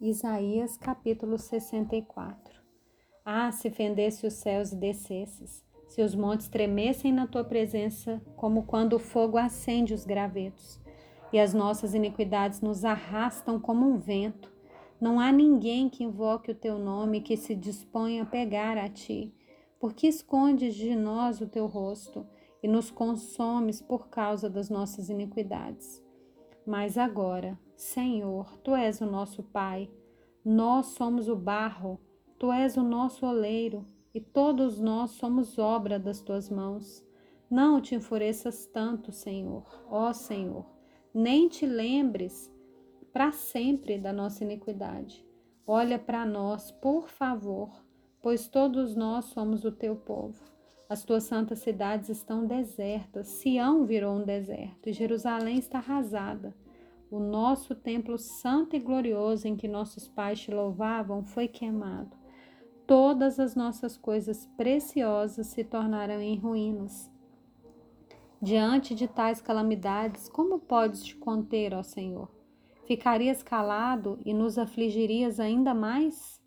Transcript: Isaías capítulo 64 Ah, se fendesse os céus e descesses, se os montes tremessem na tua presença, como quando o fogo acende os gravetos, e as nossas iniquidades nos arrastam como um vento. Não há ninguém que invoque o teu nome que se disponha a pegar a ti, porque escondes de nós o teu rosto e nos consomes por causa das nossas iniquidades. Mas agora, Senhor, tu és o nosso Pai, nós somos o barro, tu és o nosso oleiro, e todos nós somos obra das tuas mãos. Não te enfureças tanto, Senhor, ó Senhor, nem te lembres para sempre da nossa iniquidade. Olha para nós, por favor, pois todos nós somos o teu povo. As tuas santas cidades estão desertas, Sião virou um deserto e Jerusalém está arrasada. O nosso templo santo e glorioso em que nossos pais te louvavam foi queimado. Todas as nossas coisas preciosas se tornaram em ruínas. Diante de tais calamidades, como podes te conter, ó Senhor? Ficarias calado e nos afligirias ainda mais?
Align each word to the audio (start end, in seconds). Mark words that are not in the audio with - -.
Isaías 0.00 0.76
capítulo 0.76 1.36
64 1.36 2.60
Ah, 3.24 3.50
se 3.50 3.68
fendesse 3.68 4.28
os 4.28 4.34
céus 4.34 4.70
e 4.70 4.76
descesses, 4.76 5.64
se 5.88 6.00
os 6.02 6.14
montes 6.14 6.46
tremessem 6.46 7.12
na 7.12 7.26
tua 7.26 7.42
presença, 7.42 8.22
como 8.36 8.62
quando 8.62 8.92
o 8.92 9.00
fogo 9.00 9.36
acende 9.36 9.92
os 9.92 10.04
gravetos, 10.04 10.80
e 11.32 11.40
as 11.40 11.52
nossas 11.52 11.94
iniquidades 11.94 12.60
nos 12.60 12.84
arrastam 12.84 13.58
como 13.58 13.88
um 13.88 13.98
vento. 13.98 14.52
Não 15.00 15.18
há 15.18 15.32
ninguém 15.32 15.88
que 15.88 16.04
invoque 16.04 16.52
o 16.52 16.54
teu 16.54 16.78
nome 16.78 17.20
que 17.20 17.36
se 17.36 17.56
disponha 17.56 18.22
a 18.22 18.26
pegar 18.26 18.78
a 18.78 18.88
ti, 18.88 19.34
porque 19.80 20.06
escondes 20.06 20.76
de 20.76 20.94
nós 20.94 21.40
o 21.40 21.48
teu 21.48 21.66
rosto 21.66 22.24
e 22.62 22.68
nos 22.68 22.88
consomes 22.88 23.82
por 23.82 24.06
causa 24.06 24.48
das 24.48 24.70
nossas 24.70 25.08
iniquidades. 25.08 26.00
Mas 26.68 26.98
agora, 26.98 27.58
Senhor, 27.74 28.58
tu 28.58 28.74
és 28.74 29.00
o 29.00 29.06
nosso 29.06 29.42
Pai, 29.42 29.90
nós 30.44 30.88
somos 30.88 31.26
o 31.26 31.34
barro, 31.34 31.98
tu 32.38 32.52
és 32.52 32.76
o 32.76 32.82
nosso 32.82 33.24
oleiro, 33.24 33.86
e 34.12 34.20
todos 34.20 34.78
nós 34.78 35.12
somos 35.12 35.58
obra 35.58 35.98
das 35.98 36.20
tuas 36.20 36.50
mãos. 36.50 37.02
Não 37.50 37.80
te 37.80 37.94
enfureças 37.94 38.66
tanto, 38.66 39.10
Senhor, 39.10 39.64
ó 39.88 40.12
Senhor, 40.12 40.66
nem 41.14 41.48
te 41.48 41.64
lembres 41.64 42.54
para 43.14 43.32
sempre 43.32 43.96
da 43.96 44.12
nossa 44.12 44.44
iniquidade. 44.44 45.26
Olha 45.66 45.98
para 45.98 46.26
nós, 46.26 46.70
por 46.70 47.08
favor, 47.08 47.82
pois 48.20 48.46
todos 48.46 48.94
nós 48.94 49.24
somos 49.24 49.64
o 49.64 49.72
teu 49.72 49.96
povo. 49.96 50.57
As 50.88 51.04
tuas 51.04 51.24
santas 51.24 51.58
cidades 51.58 52.08
estão 52.08 52.46
desertas, 52.46 53.26
Sião 53.26 53.84
virou 53.84 54.16
um 54.16 54.24
deserto 54.24 54.88
e 54.88 54.92
Jerusalém 54.92 55.58
está 55.58 55.78
arrasada. 55.78 56.56
O 57.10 57.20
nosso 57.20 57.74
templo 57.74 58.16
santo 58.16 58.74
e 58.74 58.78
glorioso 58.78 59.46
em 59.46 59.54
que 59.54 59.68
nossos 59.68 60.08
pais 60.08 60.40
te 60.40 60.50
louvavam 60.50 61.22
foi 61.22 61.46
queimado. 61.46 62.16
Todas 62.86 63.38
as 63.38 63.54
nossas 63.54 63.98
coisas 63.98 64.46
preciosas 64.56 65.48
se 65.48 65.62
tornaram 65.62 66.22
em 66.22 66.38
ruínas. 66.38 67.10
Diante 68.40 68.94
de 68.94 69.06
tais 69.06 69.42
calamidades, 69.42 70.26
como 70.26 70.58
podes 70.58 71.04
te 71.04 71.14
conter, 71.16 71.74
ó 71.74 71.82
Senhor? 71.82 72.30
Ficarias 72.86 73.42
calado 73.42 74.18
e 74.24 74.32
nos 74.32 74.56
afligirias 74.56 75.38
ainda 75.38 75.74
mais? 75.74 76.40